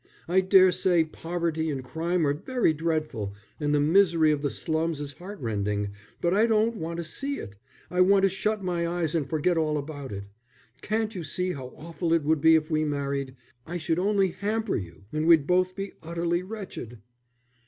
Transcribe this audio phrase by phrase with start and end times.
[0.27, 4.99] I dare say poverty and crime are very dreadful, and the misery of the slums
[4.99, 7.55] is heart rending, but I don't want to see it.
[7.91, 10.23] I want to shut my eyes and forget all about it.
[10.81, 13.35] Can't you see how awful it would be if we married?
[13.67, 16.97] I should only hamper you, and we'd both be utterly wretched."